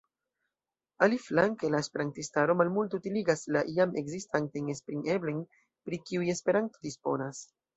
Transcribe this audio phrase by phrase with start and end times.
[1.07, 5.45] Aliflanke la esperantistaro malmulte utiligas la jam ekzistantajn esprim-eblojn,
[5.91, 7.47] pri kiuj Esperanto disponas.